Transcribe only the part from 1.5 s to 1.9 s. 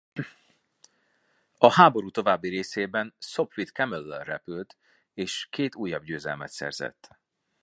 A